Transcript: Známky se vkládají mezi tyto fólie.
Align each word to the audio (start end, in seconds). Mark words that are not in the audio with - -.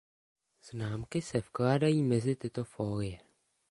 Známky 0.69 1.21
se 1.21 1.39
vkládají 1.39 2.03
mezi 2.03 2.35
tyto 2.35 2.63
fólie. 2.63 3.19